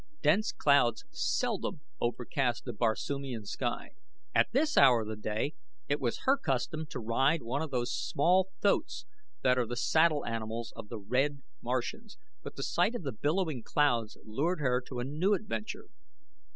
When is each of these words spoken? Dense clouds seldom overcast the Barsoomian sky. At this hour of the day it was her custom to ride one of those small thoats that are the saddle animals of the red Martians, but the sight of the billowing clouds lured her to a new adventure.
Dense 0.23 0.51
clouds 0.51 1.05
seldom 1.11 1.81
overcast 1.99 2.65
the 2.65 2.73
Barsoomian 2.73 3.45
sky. 3.45 3.91
At 4.33 4.51
this 4.51 4.75
hour 4.75 5.01
of 5.01 5.07
the 5.07 5.15
day 5.15 5.53
it 5.87 6.01
was 6.01 6.21
her 6.23 6.39
custom 6.39 6.87
to 6.87 6.99
ride 6.99 7.43
one 7.43 7.61
of 7.61 7.69
those 7.69 7.93
small 7.95 8.49
thoats 8.61 9.05
that 9.43 9.59
are 9.59 9.67
the 9.67 9.75
saddle 9.77 10.25
animals 10.25 10.73
of 10.75 10.89
the 10.89 10.97
red 10.97 11.43
Martians, 11.61 12.17
but 12.41 12.55
the 12.55 12.63
sight 12.63 12.95
of 12.95 13.03
the 13.03 13.11
billowing 13.13 13.61
clouds 13.61 14.17
lured 14.25 14.59
her 14.59 14.81
to 14.87 14.97
a 14.97 15.03
new 15.03 15.35
adventure. 15.35 15.89